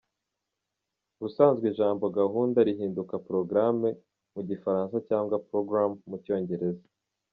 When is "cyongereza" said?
6.23-6.85